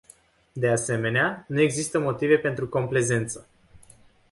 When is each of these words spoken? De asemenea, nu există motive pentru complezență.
De 0.55 0.67
asemenea, 0.67 1.45
nu 1.47 1.59
există 1.61 1.99
motive 1.99 2.37
pentru 2.37 2.67
complezență. 2.67 3.47